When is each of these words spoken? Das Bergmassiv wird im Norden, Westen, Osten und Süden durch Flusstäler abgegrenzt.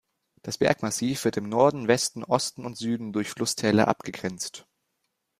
Das 0.41 0.57
Bergmassiv 0.57 1.25
wird 1.25 1.37
im 1.37 1.47
Norden, 1.47 1.87
Westen, 1.87 2.23
Osten 2.23 2.65
und 2.65 2.75
Süden 2.75 3.13
durch 3.13 3.29
Flusstäler 3.29 3.87
abgegrenzt. 3.87 4.65